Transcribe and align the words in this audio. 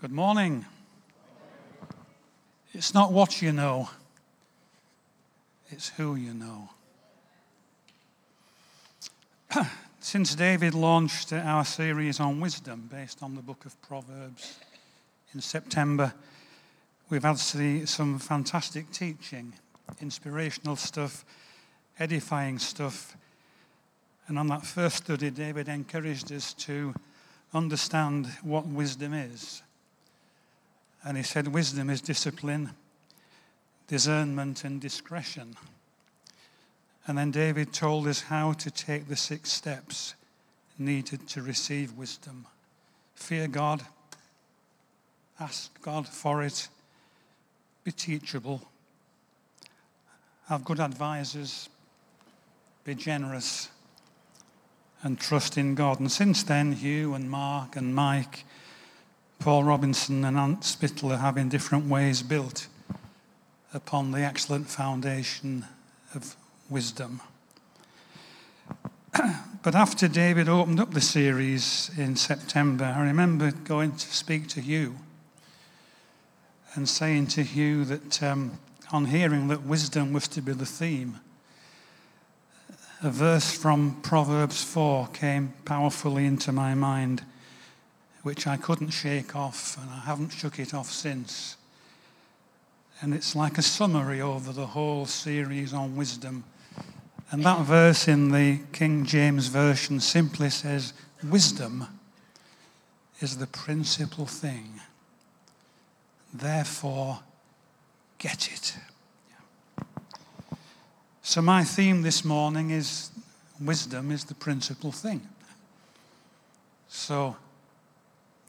Good 0.00 0.12
morning. 0.12 0.64
It's 2.72 2.94
not 2.94 3.12
what 3.12 3.42
you 3.42 3.52
know, 3.52 3.90
it's 5.68 5.90
who 5.90 6.14
you 6.14 6.32
know. 6.32 6.70
Since 10.00 10.36
David 10.36 10.72
launched 10.72 11.34
our 11.34 11.66
series 11.66 12.18
on 12.18 12.40
wisdom 12.40 12.88
based 12.90 13.22
on 13.22 13.34
the 13.34 13.42
book 13.42 13.66
of 13.66 13.78
Proverbs 13.82 14.58
in 15.34 15.42
September, 15.42 16.14
we've 17.10 17.24
had 17.24 17.36
some 17.36 18.18
fantastic 18.18 18.90
teaching, 18.92 19.52
inspirational 20.00 20.76
stuff, 20.76 21.26
edifying 21.98 22.58
stuff. 22.58 23.18
And 24.28 24.38
on 24.38 24.46
that 24.46 24.64
first 24.64 24.96
study, 24.96 25.28
David 25.28 25.68
encouraged 25.68 26.32
us 26.32 26.54
to 26.54 26.94
understand 27.52 28.28
what 28.42 28.66
wisdom 28.66 29.12
is. 29.12 29.60
And 31.04 31.16
he 31.16 31.22
said, 31.22 31.48
Wisdom 31.48 31.90
is 31.90 32.00
discipline, 32.00 32.70
discernment, 33.88 34.64
and 34.64 34.80
discretion. 34.80 35.56
And 37.06 37.16
then 37.16 37.30
David 37.30 37.72
told 37.72 38.06
us 38.06 38.22
how 38.22 38.52
to 38.52 38.70
take 38.70 39.08
the 39.08 39.16
six 39.16 39.50
steps 39.50 40.14
needed 40.78 41.28
to 41.28 41.42
receive 41.42 41.92
wisdom 41.92 42.46
fear 43.20 43.46
God, 43.46 43.82
ask 45.38 45.80
God 45.82 46.08
for 46.08 46.42
it, 46.42 46.68
be 47.84 47.92
teachable, 47.92 48.62
have 50.48 50.64
good 50.64 50.80
advisors, 50.80 51.68
be 52.84 52.94
generous, 52.94 53.68
and 55.02 55.18
trust 55.20 55.56
in 55.58 55.74
God. 55.74 56.00
And 56.00 56.10
since 56.10 56.42
then, 56.42 56.72
Hugh 56.72 57.14
and 57.14 57.30
Mark 57.30 57.76
and 57.76 57.94
Mike, 57.94 58.44
Paul 59.40 59.64
Robinson 59.64 60.22
and 60.26 60.36
Ant 60.36 60.64
Spittle 60.64 61.14
are 61.14 61.16
having 61.16 61.48
different 61.48 61.86
ways 61.86 62.22
built 62.22 62.68
upon 63.72 64.10
the 64.10 64.20
excellent 64.20 64.68
foundation 64.68 65.64
of 66.14 66.36
wisdom. 66.68 67.22
but 69.62 69.74
after 69.74 70.08
David 70.08 70.46
opened 70.46 70.78
up 70.78 70.92
the 70.92 71.00
series 71.00 71.90
in 71.96 72.16
September, 72.16 72.84
I 72.84 73.02
remember 73.02 73.50
going 73.50 73.92
to 73.92 74.14
speak 74.14 74.46
to 74.48 74.60
Hugh 74.60 74.96
and 76.74 76.86
saying 76.86 77.28
to 77.28 77.42
Hugh 77.42 77.86
that 77.86 78.22
um, 78.22 78.58
on 78.92 79.06
hearing 79.06 79.48
that 79.48 79.62
wisdom 79.62 80.12
was 80.12 80.28
to 80.28 80.42
be 80.42 80.52
the 80.52 80.66
theme, 80.66 81.18
a 83.02 83.08
verse 83.08 83.50
from 83.56 84.02
Proverbs 84.02 84.62
4 84.62 85.08
came 85.14 85.54
powerfully 85.64 86.26
into 86.26 86.52
my 86.52 86.74
mind, 86.74 87.24
which 88.22 88.46
I 88.46 88.56
couldn't 88.56 88.90
shake 88.90 89.34
off, 89.34 89.78
and 89.80 89.90
I 89.90 90.00
haven't 90.00 90.30
shook 90.30 90.58
it 90.58 90.74
off 90.74 90.90
since. 90.90 91.56
And 93.00 93.14
it's 93.14 93.34
like 93.34 93.56
a 93.56 93.62
summary 93.62 94.20
over 94.20 94.52
the 94.52 94.66
whole 94.66 95.06
series 95.06 95.72
on 95.72 95.96
wisdom. 95.96 96.44
And 97.30 97.44
that 97.44 97.60
verse 97.60 98.08
in 98.08 98.30
the 98.30 98.60
King 98.72 99.06
James 99.06 99.46
Version 99.46 100.00
simply 100.00 100.50
says, 100.50 100.92
Wisdom 101.22 101.86
is 103.20 103.38
the 103.38 103.46
principal 103.46 104.26
thing. 104.26 104.80
Therefore, 106.32 107.20
get 108.18 108.52
it. 108.52 108.76
So, 111.22 111.40
my 111.40 111.64
theme 111.64 112.02
this 112.02 112.24
morning 112.24 112.70
is 112.70 113.10
wisdom 113.60 114.10
is 114.10 114.24
the 114.24 114.34
principal 114.34 114.90
thing. 114.90 115.20
So, 116.88 117.36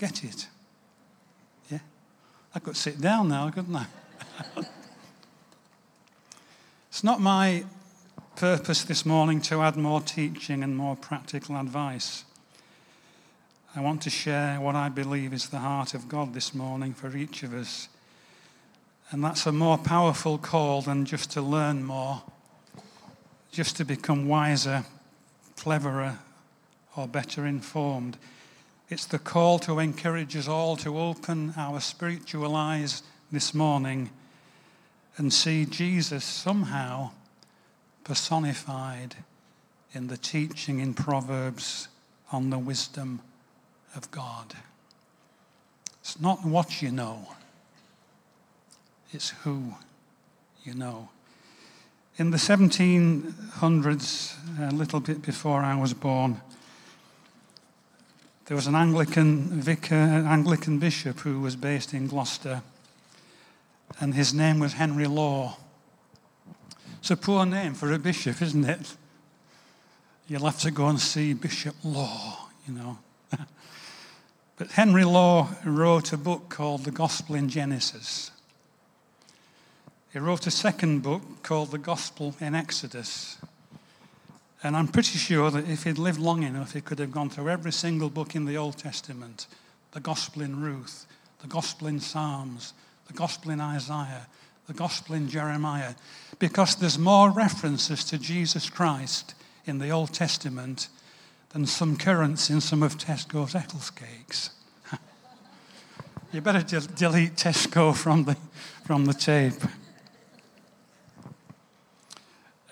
get 0.02 0.24
it. 0.24 0.48
Yeah? 1.70 1.78
I 2.56 2.60
could 2.60 2.76
sit 2.76 3.00
down 3.00 3.28
now, 3.28 3.52
couldn't 3.52 3.76
I? 3.76 3.86
it's 6.90 7.04
not 7.04 7.22
my 7.22 7.64
purpose 8.36 8.84
this 8.84 9.06
morning 9.06 9.40
to 9.42 9.62
add 9.62 9.78
more 9.78 10.02
teaching 10.02 10.64
and 10.64 10.76
more 10.76 10.96
practical 10.96 11.56
advice. 11.56 12.26
I 13.76 13.82
want 13.82 14.02
to 14.02 14.10
share 14.10 14.60
what 14.60 14.74
I 14.74 14.90
believe 14.90 15.34
is 15.34 15.50
the 15.50 15.60
heart 15.60 15.94
of 15.94 16.10
God 16.10 16.34
this 16.34 16.56
morning 16.56 16.96
for 16.96 17.16
each 17.16 17.44
of 17.44 17.54
us. 17.54 17.88
And 19.12 19.24
that's 19.24 19.46
a 19.46 19.52
more 19.52 19.78
powerful 19.78 20.40
call 20.40 20.82
than 20.82 21.06
just 21.06 21.30
to 21.34 21.44
learn 21.44 21.84
more 21.84 22.24
just 23.52 23.76
to 23.76 23.86
become 23.86 24.28
wiser, 24.28 24.84
cleverer, 25.58 26.18
or 26.96 27.08
better 27.08 27.46
informed. 27.46 28.18
It's 28.92 29.06
the 29.06 29.20
call 29.20 29.58
to 29.60 29.80
encourage 29.80 30.36
us 30.36 30.50
all 30.50 30.76
to 30.76 31.00
open 31.00 31.54
our 31.56 31.80
spiritual 31.80 32.58
eyes 32.58 33.04
this 33.32 33.54
morning 33.54 34.10
and 35.16 35.32
see 35.32 35.64
Jesus 35.64 36.26
somehow 36.26 37.12
personified 38.04 39.16
in 39.94 40.08
the 40.08 40.18
teaching 40.18 40.82
in 40.82 40.94
Proverbs 40.94 41.88
on 42.34 42.50
the 42.50 42.60
wisdom 42.60 43.22
of 43.96 44.12
God. 44.12 44.56
It's 46.02 46.20
not 46.20 46.44
what 46.44 46.82
you 46.82 46.92
know, 46.92 47.30
it's 49.14 49.30
who 49.30 49.76
you 50.66 50.74
know. 50.74 51.08
In 52.18 52.32
the 52.32 52.38
1700s, 52.38 54.70
a 54.70 54.76
little 54.76 55.00
bit 55.00 55.22
before 55.22 55.62
I 55.62 55.80
was 55.80 55.94
born, 55.94 56.42
there 58.52 58.58
was 58.58 58.68
an 58.68 58.76
Anglican 58.76 59.62
vicar, 59.62 59.96
Anglican 59.96 60.78
bishop 60.78 61.22
who 61.22 61.40
was 61.40 61.56
based 61.56 61.94
in 61.94 62.08
Gloucester, 62.08 62.62
and 64.02 64.14
his 64.14 64.34
name 64.34 64.60
was 64.60 64.74
Henry 64.74 65.08
Law. 65.08 65.56
It's 67.00 67.12
a 67.12 67.16
poor 67.16 67.46
name 67.46 67.74
for 67.76 67.94
a 67.94 67.98
bishop, 67.98 68.42
isn't 68.42 68.66
it? 68.66 68.98
You'll 70.28 70.44
have 70.44 70.60
to 70.60 70.72
go 70.72 70.88
and 70.88 71.00
see 71.00 71.34
Bishop 71.34 71.76
Law, 71.86 72.50
you 72.68 72.74
know. 72.74 73.00
but 74.58 74.72
Henry 74.72 75.06
Law 75.06 75.48
wrote 75.64 76.12
a 76.12 76.18
book 76.18 76.50
called 76.50 76.84
The 76.84 76.92
Gospel 76.92 77.36
in 77.36 77.48
Genesis. 77.48 78.32
He 80.12 80.20
wrote 80.20 80.46
a 80.46 80.52
second 80.52 81.04
book 81.04 81.42
called 81.42 81.72
The 81.72 81.78
Gospel 81.78 82.36
in 82.42 82.54
Exodus. 82.54 83.38
And 84.64 84.76
I'm 84.78 84.88
pretty 84.88 85.18
sure 85.18 85.50
that 85.50 85.68
if 85.68 85.84
he'd 85.84 85.98
lived 85.98 86.20
long 86.20 86.44
enough, 86.44 86.74
he 86.74 86.82
could 86.82 87.00
have 87.00 87.12
gone 87.12 87.30
through 87.30 87.50
every 87.50 87.72
single 87.72 88.10
book 88.10 88.36
in 88.36 88.46
the 88.46 88.58
Old 88.58 88.78
Testament 88.78 89.48
the 89.92 90.00
Gospel 90.00 90.42
in 90.42 90.62
Ruth, 90.62 91.06
the 91.42 91.48
Gospel 91.48 91.88
in 91.88 92.00
Psalms, 92.00 92.74
the 93.08 93.14
Gospel 93.14 93.52
in 93.52 93.60
Isaiah, 93.60 94.28
the 94.68 94.74
Gospel 94.74 95.16
in 95.16 95.28
Jeremiah, 95.28 95.96
because 96.40 96.76
there's 96.76 96.98
more 96.98 97.30
references 97.30 98.06
to 98.06 98.18
Jesus 98.18 98.70
Christ 98.70 99.36
in 99.66 99.80
the 99.80 99.90
Old 99.90 100.14
Testament 100.14 100.88
than 101.50 101.66
some 101.66 101.98
currants 101.98 102.50
in 102.50 102.62
some 102.62 102.82
of 102.84 102.98
Tesco's 102.98 103.54
Eccles 103.54 103.90
cakes. 103.90 104.52
you 106.32 106.40
better 106.40 106.62
delete 106.96 107.36
Tesco 107.36 107.94
from 107.94 108.24
the, 108.24 108.38
from 108.86 109.06
the 109.06 109.14
tape. 109.14 109.62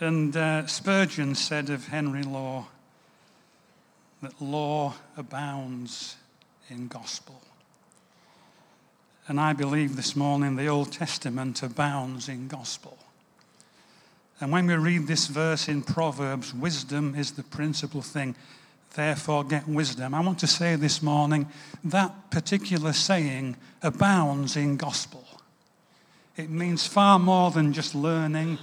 And 0.01 0.35
uh, 0.37 0.65
Spurgeon 0.65 1.35
said 1.35 1.69
of 1.69 1.87
Henry 1.89 2.23
Law 2.23 2.67
that 4.21 4.41
law 4.41 4.93
abounds 5.17 6.15
in 6.69 6.87
gospel. 6.87 7.41
And 9.27 9.41
I 9.41 9.51
believe 9.51 9.97
this 9.97 10.15
morning 10.15 10.55
the 10.55 10.67
Old 10.67 10.93
Testament 10.93 11.61
abounds 11.63 12.29
in 12.29 12.47
gospel. 12.47 12.97
And 14.39 14.53
when 14.53 14.67
we 14.67 14.75
read 14.75 15.05
this 15.05 15.27
verse 15.27 15.67
in 15.67 15.81
Proverbs, 15.81 16.53
wisdom 16.53 17.13
is 17.13 17.31
the 17.31 17.43
principal 17.43 18.01
thing. 18.01 18.35
Therefore, 18.95 19.43
get 19.43 19.67
wisdom. 19.67 20.13
I 20.13 20.21
want 20.21 20.39
to 20.39 20.47
say 20.47 20.77
this 20.77 21.03
morning 21.03 21.47
that 21.83 22.31
particular 22.31 22.93
saying 22.93 23.57
abounds 23.81 24.55
in 24.55 24.77
gospel. 24.77 25.25
It 26.37 26.49
means 26.49 26.87
far 26.87 27.19
more 27.19 27.51
than 27.51 27.73
just 27.73 27.93
learning 27.93 28.59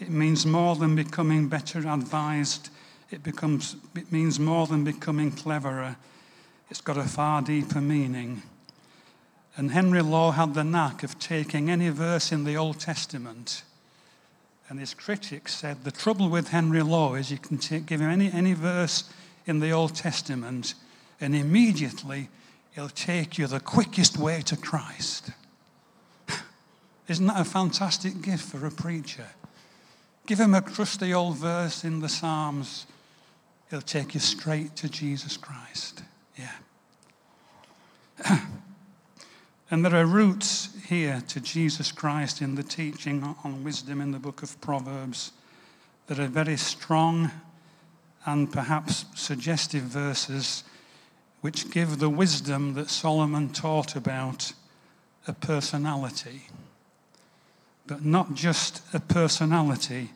it 0.00 0.10
means 0.10 0.46
more 0.46 0.76
than 0.76 0.94
becoming 0.94 1.48
better 1.48 1.78
advised. 1.80 2.70
It, 3.10 3.22
becomes, 3.22 3.76
it 3.96 4.12
means 4.12 4.38
more 4.38 4.66
than 4.66 4.84
becoming 4.84 5.32
cleverer. 5.32 5.96
It's 6.70 6.80
got 6.80 6.98
a 6.98 7.04
far 7.04 7.42
deeper 7.42 7.80
meaning. 7.80 8.42
And 9.56 9.72
Henry 9.72 10.02
Law 10.02 10.32
had 10.32 10.54
the 10.54 10.62
knack 10.62 11.02
of 11.02 11.18
taking 11.18 11.68
any 11.68 11.88
verse 11.88 12.30
in 12.30 12.44
the 12.44 12.56
Old 12.56 12.78
Testament. 12.78 13.62
And 14.68 14.78
his 14.78 14.94
critics 14.94 15.54
said 15.54 15.84
the 15.84 15.90
trouble 15.90 16.28
with 16.28 16.48
Henry 16.48 16.82
Law 16.82 17.14
is 17.14 17.30
you 17.30 17.38
can 17.38 17.58
take, 17.58 17.86
give 17.86 18.00
him 18.00 18.10
any, 18.10 18.30
any 18.30 18.52
verse 18.52 19.10
in 19.46 19.60
the 19.60 19.70
Old 19.70 19.94
Testament, 19.94 20.74
and 21.20 21.34
immediately 21.34 22.28
he'll 22.74 22.90
take 22.90 23.38
you 23.38 23.46
the 23.46 23.60
quickest 23.60 24.18
way 24.18 24.42
to 24.42 24.56
Christ. 24.56 25.30
Isn't 27.08 27.26
that 27.26 27.40
a 27.40 27.44
fantastic 27.44 28.20
gift 28.20 28.44
for 28.44 28.66
a 28.66 28.70
preacher? 28.70 29.26
Give 30.28 30.40
him 30.40 30.52
a 30.52 30.60
crusty 30.60 31.14
old 31.14 31.36
verse 31.36 31.84
in 31.84 32.00
the 32.00 32.08
Psalms. 32.10 32.84
He'll 33.70 33.80
take 33.80 34.12
you 34.12 34.20
straight 34.20 34.76
to 34.76 34.86
Jesus 34.86 35.38
Christ. 35.38 36.02
Yeah. 36.36 36.52
And 39.70 39.84
there 39.84 39.94
are 39.94 40.06
roots 40.06 40.70
here 40.86 41.22
to 41.28 41.40
Jesus 41.40 41.92
Christ 41.92 42.40
in 42.40 42.54
the 42.54 42.62
teaching 42.62 43.36
on 43.44 43.64
wisdom 43.64 44.00
in 44.00 44.12
the 44.12 44.18
book 44.18 44.42
of 44.42 44.58
Proverbs 44.62 45.32
that 46.06 46.18
are 46.18 46.26
very 46.26 46.56
strong 46.56 47.30
and 48.24 48.50
perhaps 48.50 49.04
suggestive 49.14 49.82
verses 49.82 50.64
which 51.42 51.70
give 51.70 51.98
the 51.98 52.08
wisdom 52.08 52.72
that 52.74 52.88
Solomon 52.88 53.50
taught 53.50 53.94
about 53.94 54.52
a 55.26 55.34
personality. 55.34 56.48
But 57.86 58.06
not 58.06 58.32
just 58.32 58.82
a 58.94 59.00
personality, 59.00 60.12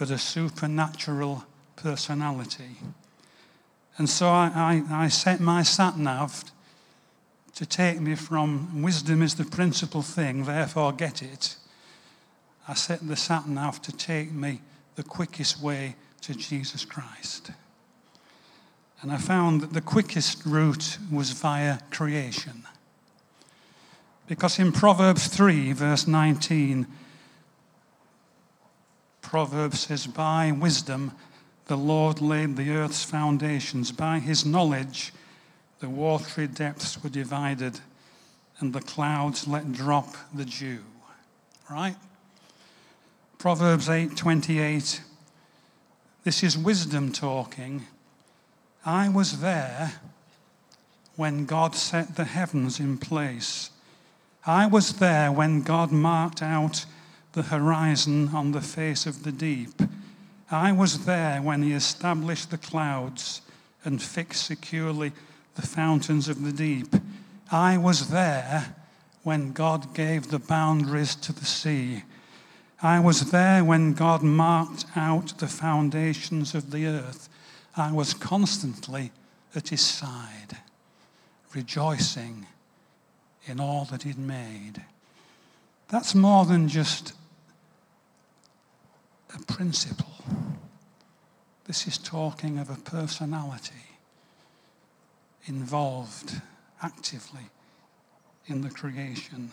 but 0.00 0.10
a 0.10 0.16
supernatural 0.16 1.44
personality. 1.76 2.78
And 3.98 4.08
so 4.08 4.28
I, 4.28 4.82
I, 4.90 5.04
I 5.04 5.08
set 5.08 5.40
my 5.40 5.62
sat 5.62 5.98
nav 5.98 6.42
to 7.54 7.66
take 7.66 8.00
me 8.00 8.14
from 8.14 8.80
wisdom 8.80 9.20
is 9.20 9.34
the 9.34 9.44
principal 9.44 10.00
thing, 10.00 10.44
therefore 10.44 10.94
get 10.94 11.22
it. 11.22 11.56
I 12.66 12.72
set 12.72 13.06
the 13.06 13.14
sat 13.14 13.46
nav 13.46 13.82
to 13.82 13.92
take 13.92 14.32
me 14.32 14.62
the 14.94 15.02
quickest 15.02 15.60
way 15.60 15.96
to 16.22 16.34
Jesus 16.34 16.86
Christ. 16.86 17.50
And 19.02 19.12
I 19.12 19.18
found 19.18 19.60
that 19.60 19.74
the 19.74 19.82
quickest 19.82 20.46
route 20.46 20.96
was 21.12 21.32
via 21.32 21.80
creation. 21.90 22.62
Because 24.26 24.58
in 24.58 24.72
Proverbs 24.72 25.26
3, 25.26 25.74
verse 25.74 26.06
19, 26.06 26.86
Proverbs 29.22 29.80
says, 29.80 30.06
By 30.06 30.52
wisdom 30.52 31.12
the 31.66 31.76
Lord 31.76 32.20
laid 32.20 32.56
the 32.56 32.70
earth's 32.70 33.04
foundations. 33.04 33.92
By 33.92 34.18
his 34.18 34.44
knowledge 34.44 35.12
the 35.80 35.88
watery 35.88 36.46
depths 36.46 37.02
were 37.02 37.08
divided, 37.08 37.80
and 38.58 38.72
the 38.72 38.80
clouds 38.80 39.48
let 39.48 39.72
drop 39.72 40.14
the 40.34 40.44
dew. 40.44 40.80
Right? 41.70 41.96
Proverbs 43.38 43.88
8:28 43.88 45.00
This 46.24 46.42
is 46.42 46.58
wisdom 46.58 47.10
talking. 47.10 47.86
I 48.84 49.08
was 49.08 49.40
there 49.40 50.00
when 51.16 51.46
God 51.46 51.74
set 51.74 52.16
the 52.16 52.24
heavens 52.24 52.80
in 52.80 52.98
place. 52.98 53.70
I 54.44 54.66
was 54.66 54.94
there 54.94 55.30
when 55.32 55.62
God 55.62 55.92
marked 55.92 56.42
out 56.42 56.84
the 57.32 57.42
horizon 57.42 58.30
on 58.34 58.52
the 58.52 58.60
face 58.60 59.06
of 59.06 59.22
the 59.22 59.32
deep. 59.32 59.82
I 60.50 60.72
was 60.72 61.06
there 61.06 61.40
when 61.40 61.62
he 61.62 61.72
established 61.72 62.50
the 62.50 62.58
clouds 62.58 63.42
and 63.84 64.02
fixed 64.02 64.46
securely 64.46 65.12
the 65.54 65.62
fountains 65.62 66.28
of 66.28 66.42
the 66.42 66.52
deep. 66.52 66.94
I 67.52 67.78
was 67.78 68.08
there 68.08 68.74
when 69.22 69.52
God 69.52 69.94
gave 69.94 70.28
the 70.28 70.38
boundaries 70.38 71.14
to 71.16 71.32
the 71.32 71.44
sea. 71.44 72.02
I 72.82 72.98
was 72.98 73.30
there 73.30 73.62
when 73.62 73.92
God 73.92 74.22
marked 74.22 74.86
out 74.96 75.38
the 75.38 75.46
foundations 75.46 76.54
of 76.54 76.70
the 76.70 76.86
earth. 76.86 77.28
I 77.76 77.92
was 77.92 78.14
constantly 78.14 79.12
at 79.54 79.68
his 79.68 79.82
side, 79.82 80.56
rejoicing 81.54 82.46
in 83.46 83.60
all 83.60 83.84
that 83.86 84.02
he'd 84.04 84.18
made. 84.18 84.82
That's 85.88 86.14
more 86.14 86.44
than 86.44 86.68
just 86.68 87.12
a 89.34 89.38
principle. 89.44 90.06
This 91.66 91.86
is 91.86 91.98
talking 91.98 92.58
of 92.58 92.70
a 92.70 92.74
personality 92.74 93.74
involved 95.46 96.40
actively 96.82 97.50
in 98.46 98.62
the 98.62 98.70
creation. 98.70 99.50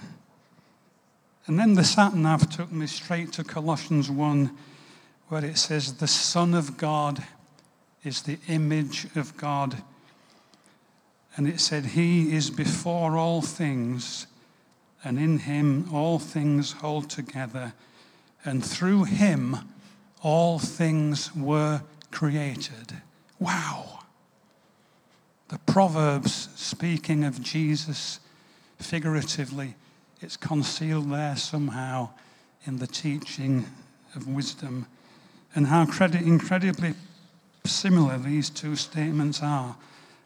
And 1.45 1.57
then 1.57 1.75
the 1.75 1.83
sat 1.83 2.13
nav 2.13 2.49
took 2.49 2.71
me 2.71 2.87
straight 2.87 3.31
to 3.33 3.43
Colossians 3.43 4.09
1, 4.09 4.51
where 5.29 5.45
it 5.45 5.57
says, 5.57 5.93
The 5.93 6.07
Son 6.07 6.53
of 6.53 6.77
God 6.77 7.23
is 8.03 8.23
the 8.23 8.37
image 8.47 9.07
of 9.15 9.37
God. 9.37 9.81
And 11.35 11.47
it 11.47 11.59
said, 11.59 11.85
He 11.85 12.35
is 12.35 12.49
before 12.49 13.15
all 13.15 13.41
things, 13.41 14.27
and 15.03 15.17
in 15.17 15.39
Him 15.39 15.87
all 15.93 16.19
things 16.19 16.73
hold 16.73 17.09
together. 17.09 17.73
And 18.47 18.63
through 18.63 19.03
Him 19.03 19.57
all 20.23 20.57
things 20.57 21.35
were 21.35 21.81
created. 22.11 22.93
Wow. 23.39 23.99
The 25.49 25.59
Proverbs, 25.59 26.47
speaking 26.55 27.25
of 27.25 27.41
Jesus 27.41 28.21
figuratively, 28.79 29.75
it's 30.21 30.37
concealed 30.37 31.11
there 31.11 31.35
somehow 31.35 32.11
in 32.65 32.77
the 32.77 32.87
teaching 32.87 33.65
of 34.15 34.29
wisdom. 34.29 34.87
And 35.53 35.67
how 35.67 35.81
incredibly 35.81 36.93
similar 37.65 38.17
these 38.17 38.49
two 38.49 38.77
statements 38.77 39.43
are. 39.43 39.75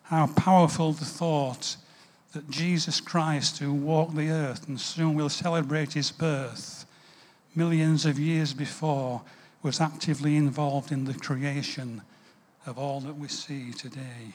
How 0.04 0.28
powerful 0.28 0.94
the 0.94 1.06
thought 1.06 1.76
that 2.34 2.52
Jesus 2.52 3.02
Christ, 3.02 3.58
who 3.58 3.74
walked 3.74 4.16
the 4.16 4.30
earth 4.30 4.68
and 4.68 4.80
soon 4.80 5.16
will 5.16 5.28
celebrate 5.28 5.94
his 5.94 6.12
birth, 6.12 6.86
millions 7.56 8.06
of 8.06 8.20
years 8.20 8.54
before, 8.54 9.22
was 9.64 9.80
actively 9.80 10.36
involved 10.36 10.92
in 10.92 11.06
the 11.06 11.14
creation 11.14 12.02
of 12.66 12.78
all 12.78 13.00
that 13.02 13.18
we 13.18 13.28
see 13.28 13.72
today. 13.72 14.34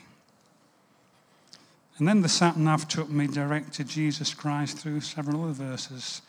And 1.99 2.07
then 2.07 2.23
the 2.23 2.29
sat 2.29 2.57
nav 2.57 2.87
took 2.89 3.09
me 3.09 3.27
direct 3.27 3.73
to 3.75 3.85
Jesus 3.85 4.35
Christ 4.35 4.79
through 4.79 5.01
several 5.01 5.45
other 5.45 5.53
verses. 5.53 6.23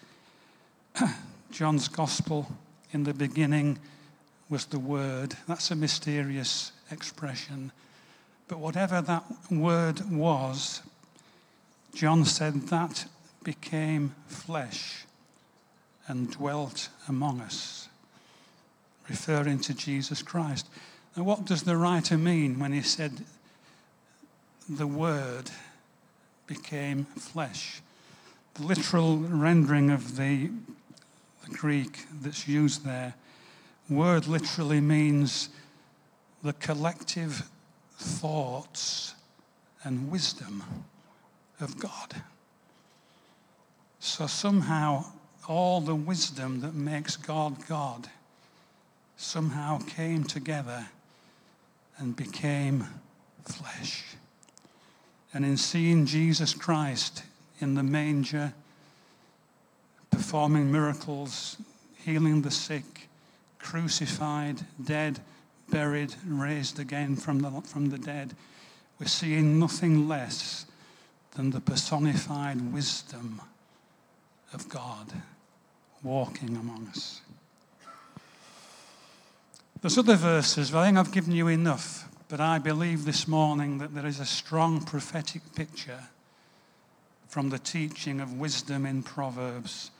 John's 1.51 1.88
Gospel, 1.88 2.50
in 2.92 3.04
the 3.04 3.13
beginning 3.13 3.80
was 4.50 4.66
the 4.66 4.80
Word. 4.80 5.36
That's 5.48 5.72
a 5.72 5.75
mysterious 5.75 6.72
expression. 6.90 7.72
But 8.48 8.60
whatever 8.60 9.01
that 9.01 9.25
word 9.51 10.10
was, 10.10 10.81
John 11.94 12.24
said 12.24 12.68
that 12.68 13.06
became 13.44 14.16
flesh 14.28 15.06
and 16.07 16.31
dwelt 16.31 16.89
among 17.07 17.42
us, 17.42 17.89
referring 19.09 19.59
to 19.59 19.74
Jesus 19.74 20.21
Christ. 20.21 20.68
Now, 21.15 21.24
what 21.24 21.45
does 21.45 21.63
the 21.63 21.77
writer 21.77 22.18
mean 22.18 22.59
when 22.59 22.71
he 22.71 22.81
said 22.81 23.24
the 24.69 24.88
Word 24.88 25.50
became 26.48 27.06
flesh. 27.06 27.81
The 28.56 28.63
literal 28.63 29.18
rendering 29.18 29.92
of 29.92 30.15
the, 30.15 30.49
the 31.45 31.56
Greek 31.56 32.06
that's 32.21 32.47
used 32.47 32.85
there, 32.85 33.14
word 33.90 34.28
literally 34.28 34.81
means 34.81 35.49
the 36.44 36.54
collective 36.54 37.47
thoughts 37.97 39.14
and 39.83 40.09
wisdom 40.09 40.64
of 41.59 41.78
God. 41.78 42.21
So 43.99 44.28
somehow, 44.28 45.06
all 45.47 45.80
the 45.80 45.95
wisdom 45.95 46.61
that 46.61 46.73
makes 46.73 47.16
God 47.16 47.66
God 47.68 48.09
somehow 49.16 49.80
came 49.80 50.23
together 50.23 50.87
and 51.97 52.16
became 52.16 52.85
flesh. 53.45 54.16
And 55.33 55.45
in 55.45 55.57
seeing 55.57 56.06
Jesus 56.06 56.54
Christ 56.54 57.23
in 57.59 57.75
the 57.75 57.83
manger, 57.83 58.54
performing 60.11 60.71
miracles, 60.71 61.57
healing 62.06 62.42
the 62.42 62.51
sick, 62.51 63.07
crucified, 63.59 64.61
dead, 64.83 65.19
buried, 65.69 66.13
raised 66.25 66.80
again 66.80 67.16
from 67.16 67.39
the, 67.39 67.49
from 67.61 67.89
the 67.89 67.97
dead, 67.97 68.35
we're 68.99 69.07
seeing 69.07 69.59
nothing 69.59 70.07
less 70.07 70.66
than 71.35 71.51
the 71.51 71.59
personified 71.59 72.73
wisdom 72.73 73.42
of 74.54 74.69
God 74.69 75.13
walking 76.07 76.56
among 76.56 76.87
us. 76.87 77.21
There's 79.81 79.97
other 79.97 80.16
verses, 80.16 80.71
but 80.71 80.80
I 80.80 80.85
think 80.87 80.97
I've 80.97 81.11
given 81.11 81.33
you 81.33 81.47
enough 81.47 82.07
but 82.30 82.42
I 82.42 82.59
believe 82.59 83.06
this 83.06 83.26
morning 83.26 83.78
that 83.78 83.95
there 83.95 84.06
is 84.06 84.19
a 84.19 84.26
strong 84.26 84.81
prophetic 84.81 85.42
picture 85.56 86.09
from 87.30 87.49
the 87.49 87.59
teaching 87.59 88.19
of 88.19 88.37
wisdom 88.37 88.85
in 88.85 89.02
Proverbs 89.02 89.92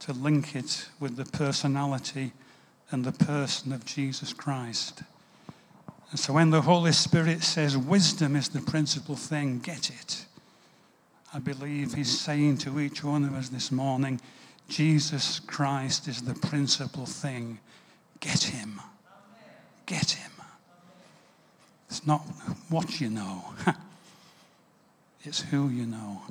to 0.00 0.12
link 0.12 0.54
it 0.54 0.88
with 1.00 1.16
the 1.16 1.24
personality 1.24 2.32
and 2.92 3.04
the 3.04 3.10
person 3.12 3.72
of 3.72 3.84
Jesus 3.84 4.32
Christ. 4.32 5.02
And 6.10 6.20
so 6.20 6.34
when 6.34 6.50
the 6.50 6.62
Holy 6.62 6.92
Spirit 6.92 7.42
says 7.42 7.76
wisdom 7.76 8.36
is 8.36 8.48
the 8.48 8.60
principal 8.60 9.16
thing, 9.16 9.58
get 9.58 9.90
it. 9.90 10.24
I 11.34 11.40
believe 11.40 11.94
He's 11.94 12.20
saying 12.20 12.58
to 12.58 12.78
each 12.78 13.02
one 13.02 13.24
of 13.24 13.34
us 13.34 13.48
this 13.48 13.72
morning, 13.72 14.20
Jesus 14.68 15.40
Christ 15.40 16.08
is 16.08 16.22
the 16.22 16.34
principal 16.34 17.06
thing. 17.06 17.60
Get 18.20 18.42
Him. 18.42 18.80
Get 19.86 20.10
Him. 20.10 20.32
It's 21.88 22.06
not 22.06 22.20
what 22.68 23.00
you 23.00 23.08
know, 23.08 23.44
it's 25.24 25.40
who 25.40 25.68
you 25.68 25.86
know. 25.86 26.22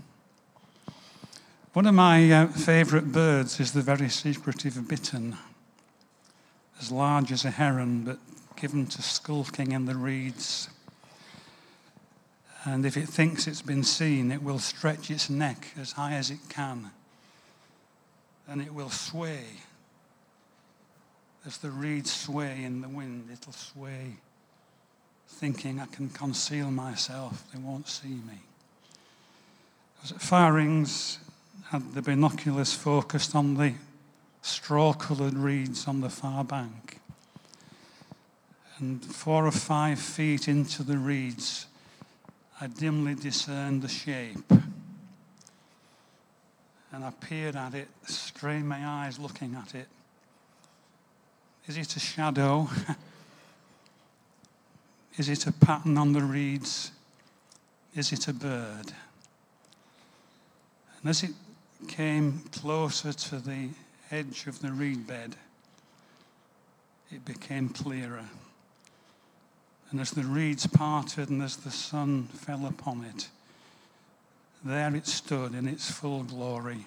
One 1.74 1.86
of 1.88 1.94
my 1.94 2.32
uh, 2.32 2.48
favourite 2.48 3.12
birds 3.12 3.60
is 3.60 3.72
the 3.72 3.82
very 3.82 4.10
secretive 4.10 4.88
bittern, 4.88 5.38
as 6.80 6.92
large 6.92 7.32
as 7.32 7.46
a 7.46 7.52
heron, 7.52 8.04
but 8.04 8.20
given 8.56 8.86
to 8.88 9.02
skulking 9.02 9.72
in 9.72 9.86
the 9.86 9.96
reeds. 9.96 10.70
And 12.64 12.86
if 12.86 12.98
it 12.98 13.08
thinks 13.08 13.48
it's 13.48 13.62
been 13.62 13.84
seen, 13.84 14.32
it 14.32 14.42
will 14.42 14.60
stretch 14.60 15.12
its 15.12 15.30
neck 15.30 15.68
as 15.80 15.94
high 15.94 16.14
as 16.14 16.32
it 16.32 16.40
can. 16.50 16.92
And 18.48 18.62
it 18.62 18.74
will 18.74 18.90
sway. 18.90 19.44
As 21.46 21.58
the 21.58 21.70
reeds 21.70 22.12
sway 22.12 22.64
in 22.64 22.82
the 22.82 22.90
wind, 22.90 23.30
it'll 23.32 23.54
sway, 23.54 24.18
thinking 25.28 25.80
I 25.80 25.86
can 25.86 26.10
conceal 26.10 26.72
myself, 26.72 27.44
they 27.54 27.60
won't 27.60 27.88
see 27.88 28.08
me. 28.08 28.42
I 30.00 30.02
was 30.02 30.12
at 30.12 30.22
Firings 30.22 31.20
had 31.70 31.94
the 31.94 32.02
binoculars 32.02 32.74
focused 32.74 33.36
on 33.36 33.56
the 33.56 33.74
straw 34.42 34.94
coloured 34.94 35.34
reeds 35.34 35.88
on 35.88 36.02
the 36.02 36.10
far 36.10 36.44
bank. 36.44 37.00
And 38.78 39.04
four 39.04 39.48
or 39.48 39.52
five 39.52 40.00
feet 40.00 40.48
into 40.48 40.84
the 40.84 40.98
reeds, 40.98 41.66
I 42.62 42.68
dimly 42.68 43.16
discerned 43.16 43.82
the 43.82 43.88
shape. 43.88 44.52
And 46.92 47.04
I 47.04 47.10
peered 47.10 47.56
at 47.56 47.74
it, 47.74 47.88
strained 48.36 48.68
my 48.68 48.86
eyes 48.86 49.18
looking 49.18 49.56
at 49.56 49.74
it. 49.76 49.88
Is 51.68 51.78
it 51.78 51.96
a 51.96 52.02
shadow? 52.02 52.68
Is 55.18 55.30
it 55.30 55.48
a 55.48 55.54
pattern 55.54 55.98
on 55.98 56.12
the 56.12 56.22
reeds? 56.22 56.92
Is 57.96 58.12
it 58.12 58.28
a 58.28 58.34
bird? 58.34 58.92
And 61.00 61.10
as 61.10 61.24
it 61.24 61.32
came 61.88 62.42
closer 62.52 63.14
to 63.14 63.40
the 63.40 63.70
edge 64.12 64.48
of 64.48 64.62
the 64.62 64.74
reed 64.74 65.08
bed, 65.08 65.38
it 67.12 67.24
became 67.24 67.70
clearer. 67.70 68.26
And 69.92 70.02
as 70.02 70.12
the 70.12 70.24
reeds 70.24 70.68
parted 70.68 71.30
and 71.30 71.42
as 71.42 71.56
the 71.56 71.72
sun 71.72 72.24
fell 72.34 72.66
upon 72.66 73.06
it, 73.06 73.30
there 74.62 74.94
it 74.94 75.08
stood 75.08 75.54
in 75.54 75.70
its 75.70 75.90
full 75.90 76.24
glory, 76.24 76.86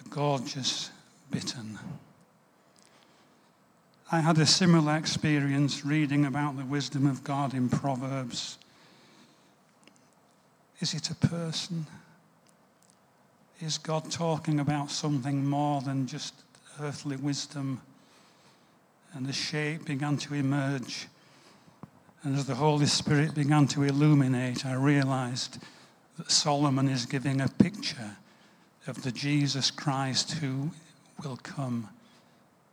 a 0.00 0.08
gorgeous 0.08 0.90
bittern. 1.30 1.78
I 4.10 4.20
had 4.20 4.36
a 4.38 4.46
similar 4.46 4.96
experience 4.96 5.86
reading 5.86 6.26
about 6.26 6.58
the 6.58 6.64
wisdom 6.66 7.06
of 7.06 7.24
God 7.24 7.54
in 7.54 7.70
Proverbs. 7.70 8.58
Is 10.80 10.92
it 10.92 11.10
a 11.10 11.14
person? 11.14 11.86
Is 13.60 13.78
God 13.78 14.10
talking 14.10 14.60
about 14.60 14.90
something 14.90 15.48
more 15.48 15.80
than 15.80 16.06
just 16.06 16.34
earthly 16.80 17.16
wisdom? 17.16 17.80
And 19.14 19.24
the 19.24 19.32
shape 19.32 19.86
began 19.86 20.16
to 20.18 20.34
emerge. 20.34 21.06
And 22.22 22.36
as 22.36 22.44
the 22.46 22.54
Holy 22.54 22.86
Spirit 22.86 23.34
began 23.34 23.66
to 23.68 23.82
illuminate, 23.82 24.66
I 24.66 24.74
realized 24.74 25.58
that 26.18 26.30
Solomon 26.30 26.88
is 26.88 27.06
giving 27.06 27.40
a 27.40 27.48
picture 27.48 28.16
of 28.86 29.02
the 29.02 29.12
Jesus 29.12 29.70
Christ 29.70 30.32
who 30.32 30.70
will 31.22 31.38
come 31.42 31.88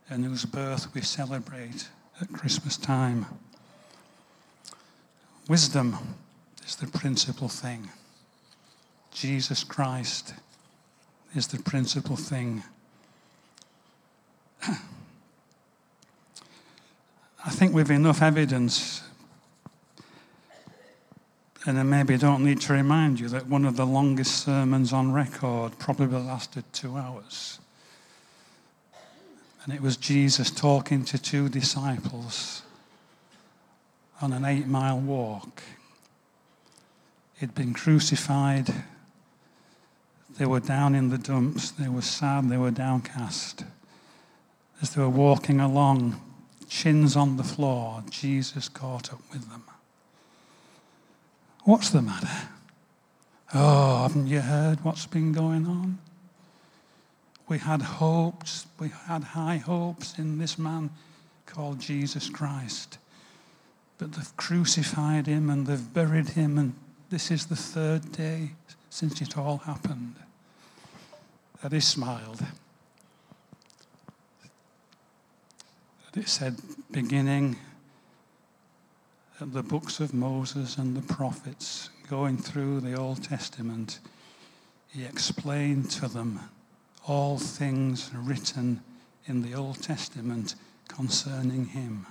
and 0.08 0.24
whose 0.24 0.44
birth 0.44 0.92
we 0.94 1.02
celebrate 1.02 1.88
at 2.20 2.32
Christmas 2.32 2.76
time. 2.76 3.26
Wisdom 5.48 5.96
is 6.66 6.76
the 6.76 6.86
principal 6.86 7.48
thing. 7.48 7.90
Jesus 9.12 9.64
Christ 9.64 10.34
is 11.34 11.48
the 11.48 11.62
principal 11.62 12.16
thing. 12.16 12.62
I 17.44 17.50
think 17.50 17.72
we've 17.72 17.90
enough 17.90 18.20
evidence, 18.20 19.02
and 21.66 21.78
I 21.78 21.82
maybe 21.82 22.16
don't 22.16 22.44
need 22.44 22.60
to 22.62 22.72
remind 22.72 23.20
you 23.20 23.28
that 23.28 23.46
one 23.46 23.64
of 23.64 23.76
the 23.76 23.86
longest 23.86 24.44
sermons 24.44 24.92
on 24.92 25.12
record 25.12 25.78
probably 25.78 26.20
lasted 26.20 26.64
two 26.72 26.96
hours. 26.96 27.58
And 29.64 29.74
it 29.74 29.82
was 29.82 29.96
Jesus 29.96 30.50
talking 30.50 31.04
to 31.04 31.18
two 31.18 31.48
disciples 31.48 32.62
on 34.22 34.32
an 34.32 34.44
eight 34.44 34.66
mile 34.66 34.98
walk. 34.98 35.62
He'd 37.38 37.54
been 37.54 37.74
crucified 37.74 38.72
they 40.40 40.46
were 40.46 40.60
down 40.60 40.94
in 40.94 41.10
the 41.10 41.18
dumps. 41.18 41.70
They 41.70 41.88
were 41.88 42.00
sad. 42.00 42.48
They 42.48 42.56
were 42.56 42.70
downcast. 42.70 43.64
As 44.80 44.94
they 44.94 45.02
were 45.02 45.08
walking 45.10 45.60
along, 45.60 46.18
chins 46.66 47.14
on 47.14 47.36
the 47.36 47.44
floor, 47.44 48.02
Jesus 48.08 48.66
caught 48.70 49.12
up 49.12 49.20
with 49.30 49.50
them. 49.50 49.64
What's 51.64 51.90
the 51.90 52.02
matter? 52.02 52.48
Oh, 53.52 54.02
haven't 54.02 54.28
you 54.28 54.40
heard 54.40 54.82
what's 54.84 55.06
been 55.06 55.32
going 55.32 55.66
on? 55.66 55.98
We 57.48 57.58
had 57.58 57.82
hopes, 57.82 58.66
we 58.78 58.88
had 58.88 59.24
high 59.24 59.56
hopes 59.56 60.18
in 60.18 60.38
this 60.38 60.58
man 60.58 60.90
called 61.46 61.80
Jesus 61.80 62.30
Christ. 62.30 62.98
But 63.98 64.12
they've 64.12 64.36
crucified 64.36 65.26
him 65.26 65.50
and 65.50 65.66
they've 65.66 65.92
buried 65.92 66.30
him, 66.30 66.56
and 66.56 66.74
this 67.10 67.30
is 67.30 67.46
the 67.46 67.56
third 67.56 68.12
day 68.12 68.52
since 68.88 69.20
it 69.20 69.36
all 69.36 69.58
happened 69.58 70.14
that 71.60 71.72
he 71.72 71.80
smiled. 71.80 72.38
That 76.12 76.20
it 76.20 76.28
said, 76.28 76.56
beginning 76.90 77.56
at 79.40 79.52
the 79.52 79.62
books 79.62 80.00
of 80.00 80.12
Moses 80.12 80.76
and 80.76 80.96
the 80.96 81.14
prophets, 81.14 81.88
going 82.08 82.36
through 82.36 82.80
the 82.80 82.94
Old 82.94 83.24
Testament, 83.24 84.00
he 84.88 85.04
explained 85.04 85.90
to 85.92 86.08
them 86.08 86.40
all 87.06 87.38
things 87.38 88.10
written 88.14 88.82
in 89.26 89.42
the 89.42 89.54
Old 89.54 89.82
Testament 89.82 90.56
concerning 90.88 91.66
him. 91.66 92.06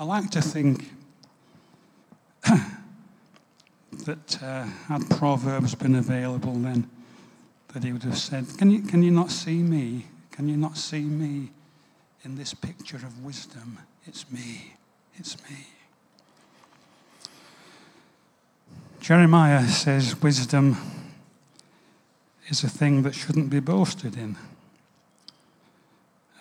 I 0.00 0.04
like 0.04 0.30
to 0.30 0.42
think 0.42 0.90
that 2.44 4.42
uh, 4.42 4.64
had 4.88 5.08
Proverbs 5.10 5.74
been 5.74 5.94
available 5.94 6.54
then, 6.54 6.90
that 7.74 7.84
he 7.84 7.92
would 7.92 8.02
have 8.02 8.18
said, 8.18 8.46
can 8.58 8.70
you, 8.70 8.82
can 8.82 9.02
you 9.02 9.10
not 9.10 9.30
see 9.30 9.62
me? 9.62 10.06
Can 10.32 10.48
you 10.48 10.56
not 10.56 10.76
see 10.76 11.02
me 11.02 11.50
in 12.24 12.36
this 12.36 12.54
picture 12.54 12.96
of 12.96 13.24
wisdom? 13.24 13.78
It's 14.06 14.30
me. 14.32 14.74
It's 15.16 15.36
me. 15.48 15.66
Jeremiah 19.08 19.66
says 19.66 20.20
wisdom 20.20 20.76
is 22.48 22.62
a 22.62 22.68
thing 22.68 23.04
that 23.04 23.14
shouldn't 23.14 23.48
be 23.48 23.58
boasted 23.58 24.18
in. 24.18 24.36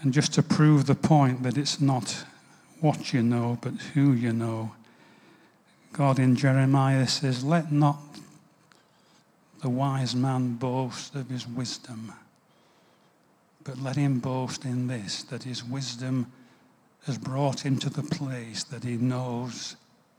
And 0.02 0.14
just 0.14 0.34
to 0.34 0.44
prove 0.44 0.86
the 0.86 0.94
point 0.94 1.44
that 1.44 1.58
it's 1.58 1.80
not 1.80 2.26
what 2.82 3.14
you 3.14 3.24
know, 3.24 3.58
but 3.62 3.72
who 3.94 4.12
you 4.12 4.34
know, 4.34 4.74
God 5.94 6.20
in 6.20 6.36
Jeremiah 6.36 7.08
says, 7.08 7.42
Let 7.42 7.72
not 7.72 8.00
the 9.62 9.70
wise 9.70 10.14
man 10.14 10.56
boast 10.56 11.16
of 11.16 11.30
his 11.30 11.48
wisdom, 11.48 12.12
but 13.64 13.80
let 13.80 13.96
him 13.96 14.20
boast 14.20 14.66
in 14.66 14.88
this 14.88 15.24
that 15.24 15.44
his 15.44 15.64
wisdom 15.64 16.30
has 17.06 17.18
brought 17.18 17.62
him 17.62 17.80
to 17.80 17.90
the 17.90 18.04
place 18.04 18.66
that 18.66 18.84
he 18.84 18.98
knows 18.98 19.78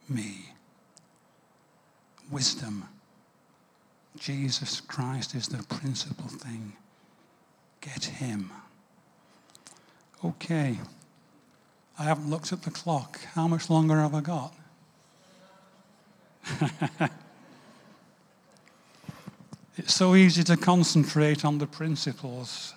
me. 0.08 0.52
Wisdom. 2.30 2.88
Jesus 4.18 4.80
Christ 4.80 5.34
is 5.34 5.48
the 5.48 5.62
principal 5.64 6.26
thing. 6.26 6.74
Get 7.80 8.04
him. 8.04 8.50
Okay. 10.24 10.78
I 11.98 12.04
haven't 12.04 12.30
looked 12.30 12.52
at 12.52 12.62
the 12.62 12.70
clock. 12.70 13.20
How 13.34 13.48
much 13.48 13.70
longer 13.70 13.96
have 14.00 14.14
I 14.14 14.20
got? 14.20 14.54
It's 19.78 19.94
so 19.94 20.16
easy 20.16 20.42
to 20.42 20.56
concentrate 20.56 21.44
on 21.44 21.58
the 21.58 21.66
principles 21.66 22.74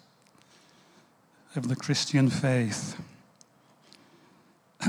of 1.56 1.68
the 1.68 1.76
Christian 1.76 2.30
faith 2.30 2.96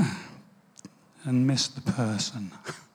and 1.25 1.47
miss 1.47 1.69
the 1.69 1.81
person. 1.81 2.53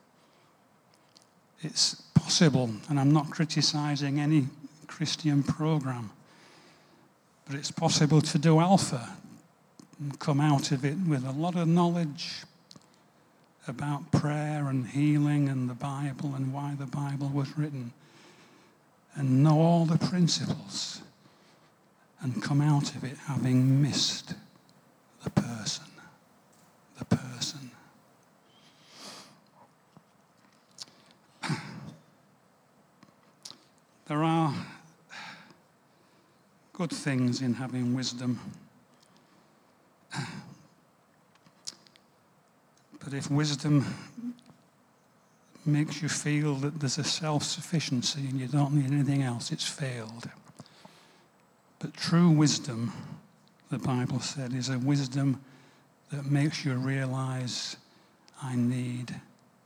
It's 1.62 1.96
possible, 2.14 2.70
and 2.90 3.00
I'm 3.00 3.12
not 3.12 3.30
criticizing 3.30 4.20
any 4.20 4.48
Christian 4.88 5.44
program, 5.44 6.12
but 7.46 7.56
it's 7.56 7.72
possible 7.72 8.22
to 8.22 8.38
do 8.38 8.60
alpha 8.60 9.18
and 10.00 10.20
come 10.20 10.40
out 10.40 10.72
of 10.72 10.86
it 10.86 10.98
with 11.08 11.26
a 11.26 11.32
lot 11.32 11.56
of 11.56 11.68
knowledge 11.68 12.44
about 13.68 14.12
prayer 14.12 14.68
and 14.68 14.88
healing 14.88 15.50
and 15.50 15.70
the 15.70 15.74
Bible 15.74 16.36
and 16.36 16.54
why 16.54 16.76
the 16.80 16.86
Bible 16.86 17.30
was 17.30 17.58
written 17.58 17.92
and 19.16 19.44
know 19.44 19.60
all 19.60 19.86
the 19.86 19.98
principles 19.98 21.02
and 22.22 22.42
come 22.42 22.62
out 22.62 22.96
of 22.96 23.04
it 23.04 23.18
having 23.26 23.82
missed 23.82 24.34
the 25.24 25.30
person. 25.30 25.86
The 27.00 27.06
person. 27.06 27.72
There 34.08 34.24
are 34.24 34.54
good 36.78 36.92
things 36.92 37.42
in 37.42 37.56
having 37.56 37.96
wisdom. 37.96 38.40
But 43.04 43.14
if 43.14 43.32
wisdom 43.32 43.84
makes 45.66 46.04
you 46.04 46.08
feel 46.10 46.54
that 46.56 46.80
there's 46.80 47.00
a 47.00 47.04
self 47.04 47.42
sufficiency 47.42 48.28
and 48.30 48.40
you 48.40 48.46
don't 48.46 48.74
need 48.74 48.92
anything 48.92 49.24
else, 49.24 49.52
it's 49.52 49.68
failed. 49.68 50.30
But 51.80 51.96
true 51.96 52.30
wisdom, 52.30 52.94
the 53.72 53.80
Bible 53.80 54.20
said, 54.20 54.54
is 54.54 54.70
a 54.70 54.78
wisdom 54.78 55.42
that 56.12 56.28
makes 56.28 56.64
you 56.64 56.76
realize 56.76 57.76
I 58.44 58.56
need 58.56 59.16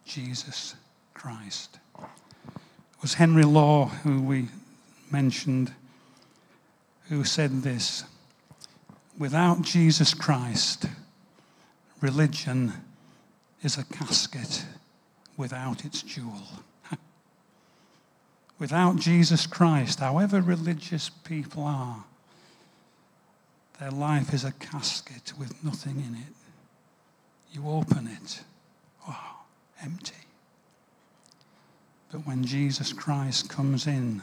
Jesus 0.06 0.76
Christ. 1.14 1.78
It 2.00 3.02
was 3.02 3.16
Henry 3.16 3.44
Law, 3.44 3.88
who 3.88 4.22
we 4.22 4.48
mentioned, 5.12 5.74
who 7.12 7.26
said 7.26 7.62
this 7.62 8.06
Without 9.20 9.62
Jesus 9.62 10.14
Christ, 10.14 10.86
religion 12.00 12.72
is 13.62 13.78
a 13.78 13.84
casket 13.84 14.66
without 15.36 15.84
its 15.84 16.02
jewel. 16.02 16.48
without 18.60 18.96
Jesus 18.96 19.46
Christ, 19.46 20.00
however 20.00 20.40
religious 20.40 21.10
people 21.10 21.64
are, 21.64 22.06
their 23.82 23.92
life 23.92 24.34
is 24.34 24.46
a 24.46 24.54
casket 24.54 25.34
with 25.38 25.62
nothing 25.66 25.98
in 25.98 26.16
it. 26.16 26.34
You 27.52 27.68
open 27.68 28.08
it, 28.08 28.42
oh, 29.10 29.42
empty. 29.84 30.16
But 32.10 32.26
when 32.26 32.46
Jesus 32.46 32.94
Christ 32.94 33.50
comes 33.50 33.86
in 33.86 34.22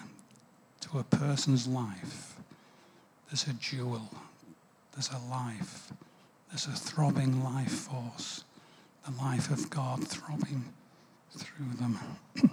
to 0.80 0.98
a 0.98 1.04
person's 1.04 1.66
life, 1.68 2.37
there's 3.28 3.46
a 3.46 3.52
jewel, 3.54 4.08
there's 4.92 5.10
a 5.10 5.30
life, 5.30 5.92
there's 6.50 6.66
a 6.66 6.70
throbbing 6.70 7.44
life 7.44 7.70
force, 7.70 8.44
the 9.04 9.12
life 9.22 9.50
of 9.50 9.68
God 9.70 10.06
throbbing 10.06 10.64
through 11.36 11.72
them. 11.78 11.98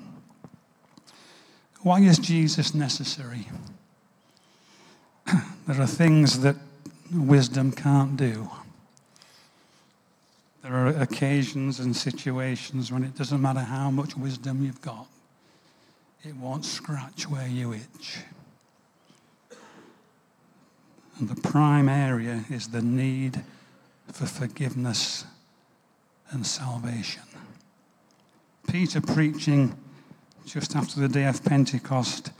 Why 1.81 2.01
is 2.01 2.17
Jesus 2.17 2.73
necessary? 2.73 3.47
there 5.67 5.81
are 5.81 5.87
things 5.87 6.41
that 6.41 6.55
wisdom 7.13 7.71
can't 7.71 8.17
do. 8.17 8.49
There 10.61 10.73
are 10.73 10.87
occasions 10.87 11.79
and 11.79 11.95
situations 11.95 12.91
when 12.91 13.03
it 13.03 13.15
doesn't 13.15 13.41
matter 13.41 13.59
how 13.59 13.91
much 13.91 14.17
wisdom 14.17 14.65
you've 14.65 14.81
got, 14.81 15.07
it 16.23 16.35
won't 16.35 16.65
scratch 16.65 17.29
where 17.29 17.47
you 17.47 17.73
itch. 17.73 18.17
And 21.19 21.29
the 21.29 21.41
prime 21.41 21.87
area 21.87 22.43
is 22.49 22.67
the 22.67 22.81
need 22.81 23.41
for 24.11 24.25
forgiveness 24.25 25.25
and 26.31 26.45
salvation. 26.45 27.23
Peter 28.67 28.99
preaching 29.01 29.77
just 30.45 30.75
after 30.75 30.99
the 30.99 31.07
day 31.07 31.25
of 31.25 31.43
Pentecost, 31.43 32.31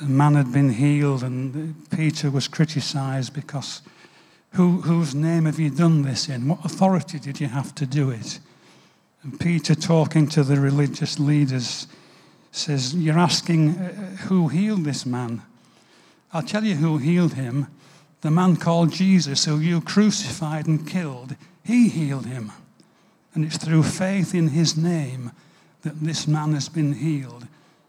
a 0.00 0.04
man 0.04 0.34
had 0.34 0.52
been 0.52 0.70
healed, 0.70 1.22
and 1.22 1.88
Peter 1.90 2.30
was 2.30 2.48
criticized 2.48 3.32
because 3.32 3.82
who, 4.52 4.80
whose 4.82 5.14
name 5.14 5.44
have 5.44 5.58
you 5.58 5.70
done 5.70 6.02
this 6.02 6.28
in? 6.28 6.48
What 6.48 6.64
authority 6.64 7.18
did 7.18 7.40
you 7.40 7.48
have 7.48 7.74
to 7.76 7.86
do 7.86 8.10
it? 8.10 8.40
And 9.22 9.38
Peter, 9.38 9.74
talking 9.74 10.28
to 10.28 10.42
the 10.44 10.60
religious 10.60 11.18
leaders, 11.18 11.86
says, 12.52 12.94
You're 12.94 13.18
asking 13.18 13.70
uh, 13.70 13.92
who 14.28 14.48
healed 14.48 14.84
this 14.84 15.04
man. 15.04 15.42
I'll 16.36 16.42
tell 16.42 16.64
you 16.64 16.74
who 16.74 16.98
healed 16.98 17.32
him. 17.32 17.66
The 18.20 18.30
man 18.30 18.56
called 18.56 18.92
Jesus, 18.92 19.46
who 19.46 19.58
you 19.58 19.80
crucified 19.80 20.66
and 20.66 20.86
killed, 20.86 21.34
he 21.64 21.88
healed 21.88 22.26
him. 22.26 22.52
And 23.32 23.42
it's 23.42 23.56
through 23.56 23.84
faith 23.84 24.34
in 24.34 24.48
his 24.48 24.76
name 24.76 25.32
that 25.80 25.98
this 26.00 26.28
man 26.28 26.52
has 26.52 26.68
been 26.68 26.92
healed. 26.92 27.46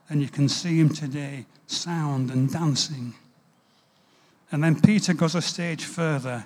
And 0.10 0.21
you 0.21 0.29
can 0.29 0.47
see 0.47 0.79
him 0.79 0.88
today, 0.88 1.45
sound 1.65 2.31
and 2.31 2.49
dancing. 2.49 3.15
And 4.49 4.63
then 4.63 4.79
Peter 4.79 5.13
goes 5.13 5.36
a 5.36 5.41
stage 5.41 5.83
further 5.83 6.45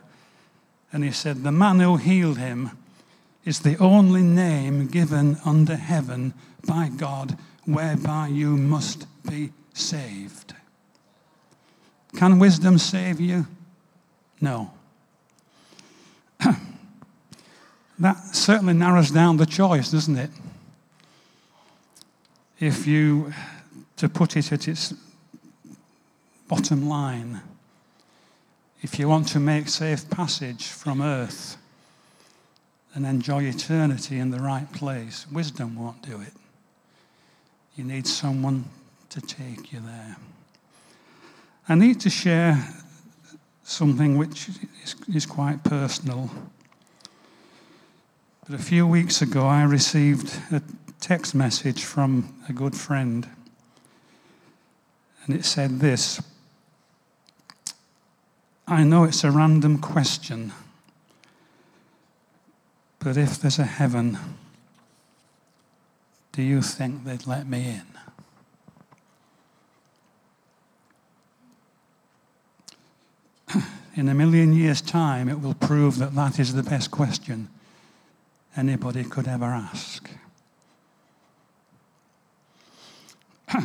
and 0.92 1.04
he 1.04 1.12
said, 1.12 1.44
The 1.44 1.52
man 1.52 1.82
who 1.82 1.98
healed 1.98 2.40
him 2.40 2.72
is 3.46 3.60
the 3.60 3.78
only 3.78 4.24
name 4.24 4.88
given 4.88 5.38
under 5.46 5.76
heaven 5.76 6.34
by 6.68 6.90
God 6.90 7.38
whereby 7.66 8.30
you 8.30 8.58
must 8.58 9.06
be 9.30 9.52
saved. 9.76 10.56
Can 12.16 12.40
wisdom 12.40 12.78
save 12.78 13.20
you? 13.20 13.48
No. 14.40 14.72
that 18.00 18.18
certainly 18.34 18.74
narrows 18.74 19.12
down 19.12 19.38
the 19.38 19.46
choice, 19.46 19.92
doesn't 19.92 20.18
it? 20.18 20.30
If 22.60 22.86
you, 22.86 23.34
to 23.98 24.10
put 24.10 24.36
it 24.36 24.52
at 24.52 24.68
its 24.68 24.94
bottom 26.48 26.88
line, 26.88 27.42
if 28.82 29.00
you 29.00 29.08
want 29.08 29.28
to 29.30 29.40
make 29.40 29.70
safe 29.70 30.10
passage 30.10 30.68
from 30.68 31.02
earth 31.02 31.58
and 32.94 33.06
enjoy 33.06 33.44
eternity 33.44 34.20
in 34.20 34.32
the 34.32 34.40
right 34.40 34.72
place, 34.74 35.26
wisdom 35.32 35.76
won't 35.76 36.02
do 36.02 36.20
it. 36.20 36.34
You 37.76 37.84
need 37.84 38.06
someone 38.06 38.66
to 39.10 39.22
take 39.22 39.72
you 39.72 39.80
there. 39.80 40.18
I 41.72 41.76
need 41.76 42.02
to 42.02 42.10
share 42.10 42.68
something 43.64 44.18
which 44.18 44.50
is, 44.84 44.96
is 45.16 45.26
quite 45.26 45.64
personal. 45.64 46.30
But 48.46 48.60
a 48.60 48.62
few 48.62 48.86
weeks 48.86 49.22
ago, 49.22 49.48
I 49.48 49.64
received 49.64 50.38
a 50.52 50.62
text 51.00 51.34
message 51.34 51.86
from 51.86 52.36
a 52.50 52.52
good 52.52 52.76
friend. 52.76 53.26
And 55.24 55.34
it 55.34 55.46
said 55.46 55.80
this 55.80 56.22
I 58.68 58.84
know 58.84 59.06
it's 59.06 59.24
a 59.24 59.32
random 59.32 59.78
question, 59.78 60.52
but 63.00 63.16
if 63.16 63.40
there's 63.40 63.60
a 63.60 63.64
heaven, 63.64 64.18
do 66.34 66.42
you 66.42 66.62
think 66.62 67.06
they'd 67.06 67.26
let 67.26 67.48
me 67.48 67.66
in? 67.66 68.11
In 74.02 74.10
a 74.10 74.16
million 74.16 74.52
years' 74.52 74.82
time, 74.82 75.30
it 75.30 75.40
will 75.42 75.54
prove 75.54 76.00
that 76.00 76.16
that 76.16 76.40
is 76.40 76.56
the 76.56 76.64
best 76.64 76.90
question 76.90 77.48
anybody 78.58 79.04
could 79.04 79.28
ever 79.28 79.46
ask. 79.46 80.10
I 83.52 83.62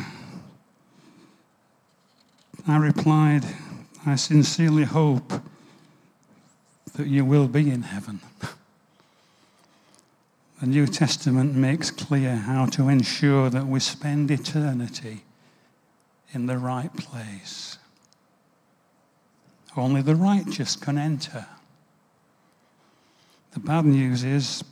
replied, 2.67 3.45
I 4.05 4.13
sincerely 4.13 4.83
hope 4.83 5.41
that 6.93 7.07
you 7.07 7.25
will 7.25 7.47
be 7.47 7.71
in 7.71 7.81
heaven. 7.81 8.19
The 10.59 10.67
New 10.67 10.85
Testament 10.87 11.55
makes 11.55 11.91
clear 11.91 12.35
how 12.35 12.65
to 12.67 12.89
ensure 12.89 13.49
that 13.51 13.67
we 13.67 13.79
spend 13.79 14.31
eternity 14.31 15.23
in 16.31 16.47
the 16.47 16.57
right 16.57 16.91
place. 16.95 17.77
Only 19.77 20.01
the 20.01 20.15
righteous 20.15 20.75
can 20.75 20.97
enter. 20.97 21.45
The 23.53 23.59
bad 23.59 23.85
news 23.85 24.23
is 24.23 24.63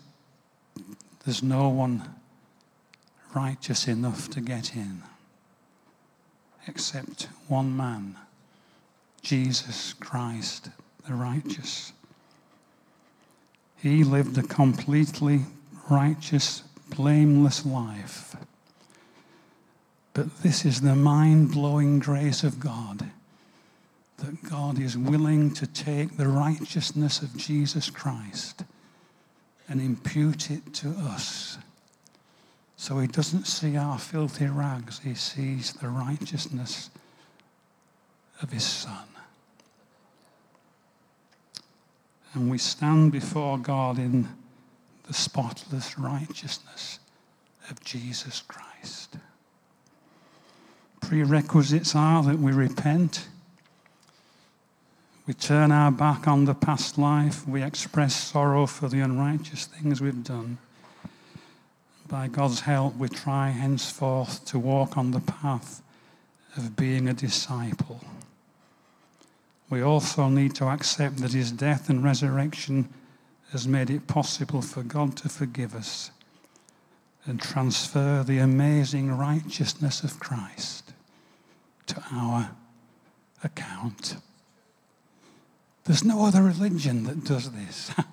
there's 1.23 1.43
no 1.43 1.69
one 1.69 2.09
righteous 3.35 3.87
enough 3.87 4.29
to 4.31 4.41
get 4.41 4.75
in 4.75 5.03
except 6.67 7.27
one 7.47 7.77
man, 7.77 8.15
Jesus 9.21 9.93
Christ, 9.93 10.69
the 11.07 11.13
righteous. 11.13 11.93
He 13.77 14.03
lived 14.03 14.37
a 14.39 14.43
completely 14.43 15.41
righteous, 15.87 16.63
blameless 16.95 17.63
life. 17.63 18.35
But 20.13 20.41
this 20.41 20.65
is 20.65 20.81
the 20.81 20.95
mind 20.95 21.51
blowing 21.51 21.99
grace 21.99 22.43
of 22.43 22.59
God 22.59 23.11
that 24.17 24.43
God 24.43 24.79
is 24.79 24.97
willing 24.97 25.53
to 25.55 25.67
take 25.67 26.17
the 26.17 26.27
righteousness 26.27 27.21
of 27.21 27.35
Jesus 27.35 27.89
Christ 27.89 28.63
and 29.67 29.81
impute 29.81 30.51
it 30.51 30.73
to 30.75 30.89
us 30.89 31.57
So 32.77 32.99
he 32.99 33.07
doesn't 33.07 33.47
see 33.47 33.77
our 33.77 33.97
filthy 33.97 34.47
rags, 34.47 34.99
he 34.99 35.15
sees 35.15 35.73
the 35.73 35.89
righteousness 35.89 36.89
of 38.41 38.51
his 38.51 38.63
Son. 38.63 39.07
And 42.33 42.51
we 42.51 42.57
stand 42.57 43.13
before 43.13 43.57
God 43.57 43.97
in 43.97 44.27
the 45.07 45.13
spotless 45.13 45.97
righteousness 45.97 46.99
of 47.69 47.81
Jesus 47.83 48.43
Christ. 48.47 49.15
Prerequisites 50.99 51.95
are 51.95 52.23
that 52.23 52.39
we 52.39 52.51
repent, 52.51 53.29
we 55.27 55.33
turn 55.33 55.71
our 55.71 55.91
back 55.91 56.27
on 56.27 56.45
the 56.45 56.53
past 56.53 56.97
life, 56.97 57.47
we 57.47 57.63
express 57.63 58.15
sorrow 58.15 58.67
for 58.67 58.87
the 58.87 58.99
unrighteous 58.99 59.65
things 59.65 59.99
we've 59.99 60.23
done. 60.23 60.59
By 62.07 62.27
God's 62.27 62.61
help, 62.61 62.95
we 62.97 63.09
try 63.09 63.49
henceforth 63.49 64.45
to 64.45 64.59
walk 64.59 64.97
on 64.97 65.11
the 65.11 65.21
path 65.21 65.81
of 66.55 66.75
being 66.75 67.09
a 67.09 67.13
disciple. 67.13 68.01
We 69.69 69.81
also 69.81 70.29
need 70.29 70.53
to 70.55 70.65
accept 70.65 71.17
that 71.17 71.33
his 71.33 71.51
death 71.51 71.89
and 71.89 72.03
resurrection 72.03 72.89
has 73.51 73.67
made 73.67 73.89
it 73.89 74.05
possible 74.05 74.61
for 74.61 74.83
God 74.83 75.17
to 75.17 75.29
forgive 75.29 75.73
us 75.73 76.11
and 77.25 77.41
transfer 77.41 78.23
the 78.23 78.37
amazing 78.37 79.17
righteousness 79.17 80.03
of 80.03 80.19
Christ 80.19 80.93
to 81.87 82.03
our 82.11 82.51
account. 83.43 84.17
There's 85.85 86.03
no 86.03 86.25
other 86.25 86.41
religion 86.41 87.03
that 87.03 87.23
does 87.23 87.51
this. 87.51 87.91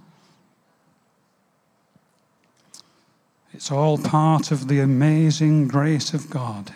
it's 3.55 3.73
all 3.73 3.99
part 3.99 4.51
of 4.51 4.69
the 4.69 4.81
amazing 4.81 5.69
grace 5.69 6.13
of 6.13 6.31
God 6.31 6.73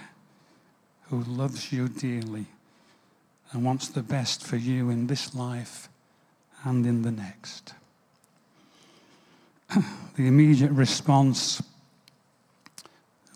who 1.11 1.23
loves 1.23 1.73
you 1.73 1.89
dearly 1.89 2.47
and 3.53 3.65
wants 3.65 3.89
the 3.89 4.03
best 4.03 4.45
for 4.45 4.57
you 4.57 4.91
in 4.91 5.07
this 5.07 5.35
life 5.35 5.89
and 6.65 6.85
in 6.87 7.03
the 7.03 7.13
next. 7.13 7.75
the 10.17 10.27
immediate 10.27 10.73
response 10.73 11.63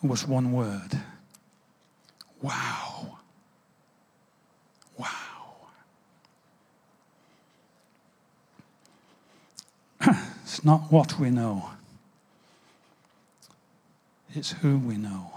was 0.02 0.26
one 0.26 0.52
word 0.52 0.98
wow. 2.40 3.18
Wow. 4.96 5.06
It's 10.50 10.64
not 10.64 10.90
what 10.90 11.16
we 11.20 11.30
know, 11.30 11.70
it's 14.34 14.50
who 14.50 14.78
we 14.78 14.96
know. 14.96 15.30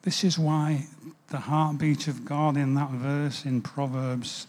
This 0.00 0.24
is 0.24 0.38
why 0.38 0.86
the 1.28 1.36
heartbeat 1.36 2.08
of 2.08 2.24
God 2.24 2.56
in 2.56 2.74
that 2.76 2.88
verse 2.88 3.44
in 3.44 3.60
Proverbs 3.60 4.46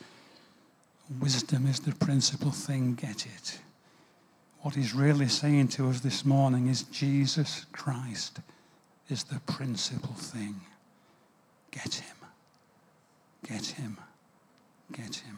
wisdom 1.19 1.67
is 1.67 1.81
the 1.81 1.93
principal 1.95 2.51
thing, 2.51 2.93
get 2.93 3.25
it. 3.25 3.59
What 4.61 4.75
he's 4.75 4.93
really 4.93 5.27
saying 5.27 5.67
to 5.69 5.89
us 5.89 5.99
this 5.99 6.23
morning 6.23 6.67
is 6.67 6.83
Jesus 6.83 7.65
Christ 7.73 8.39
is 9.09 9.25
the 9.25 9.41
principal 9.41 10.13
thing. 10.13 10.55
Get 11.71 11.95
him. 11.95 12.15
Get 13.45 13.65
him. 13.65 13.97
Get 14.93 15.15
him. 15.15 15.37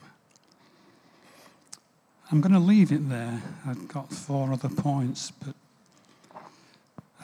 I'm 2.31 2.41
going 2.41 2.53
to 2.53 2.59
leave 2.59 2.91
it 2.91 3.09
there. 3.09 3.41
I've 3.65 3.87
got 3.87 4.13
four 4.13 4.53
other 4.53 4.69
points, 4.69 5.31
but 5.31 5.55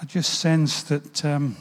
I 0.01 0.05
just 0.05 0.39
sense 0.39 0.81
that 0.83 1.23
um, 1.23 1.55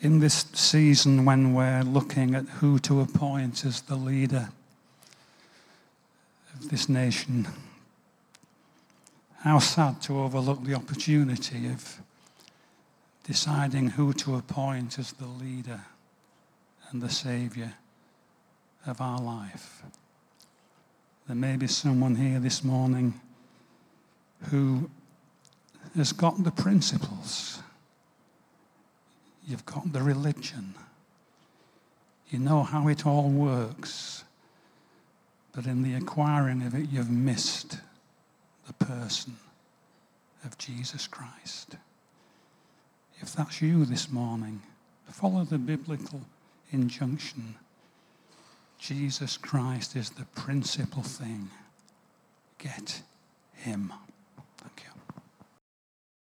in 0.00 0.20
this 0.20 0.46
season 0.52 1.24
when 1.24 1.54
we're 1.54 1.82
looking 1.82 2.36
at 2.36 2.44
who 2.44 2.78
to 2.80 3.00
appoint 3.00 3.64
as 3.64 3.80
the 3.80 3.96
leader 3.96 4.50
of 6.54 6.68
this 6.68 6.88
nation, 6.88 7.48
how 9.40 9.58
sad 9.58 10.00
to 10.02 10.20
overlook 10.20 10.62
the 10.62 10.74
opportunity 10.74 11.66
of 11.66 12.00
deciding 13.24 13.88
who 13.88 14.12
to 14.12 14.36
appoint 14.36 15.00
as 15.00 15.10
the 15.14 15.26
leader 15.26 15.80
and 16.90 17.02
the 17.02 17.10
Saviour 17.10 17.72
of 18.86 19.00
our 19.00 19.20
life. 19.20 19.82
There 21.32 21.40
may 21.40 21.56
be 21.56 21.66
someone 21.66 22.16
here 22.16 22.38
this 22.38 22.62
morning 22.62 23.18
who 24.50 24.90
has 25.96 26.12
got 26.12 26.44
the 26.44 26.50
principles. 26.50 27.62
You've 29.48 29.64
got 29.64 29.94
the 29.94 30.02
religion. 30.02 30.74
You 32.28 32.38
know 32.38 32.64
how 32.64 32.86
it 32.88 33.06
all 33.06 33.30
works. 33.30 34.24
But 35.54 35.64
in 35.64 35.82
the 35.82 35.94
acquiring 35.94 36.66
of 36.66 36.74
it, 36.74 36.90
you've 36.90 37.08
missed 37.08 37.78
the 38.66 38.74
person 38.74 39.38
of 40.44 40.58
Jesus 40.58 41.06
Christ. 41.06 41.76
If 43.22 43.32
that's 43.32 43.62
you 43.62 43.86
this 43.86 44.10
morning, 44.10 44.60
follow 45.10 45.44
the 45.44 45.56
biblical 45.56 46.20
injunction. 46.72 47.54
Jesus 48.82 49.36
Christ 49.36 49.94
is 49.94 50.10
the 50.10 50.24
principal 50.34 51.04
thing. 51.04 51.50
Get 52.58 53.02
him. 53.54 53.92
Thank 54.58 54.82
you. 54.84 54.91